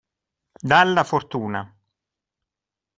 [0.69, 1.61] Dalla fortuna.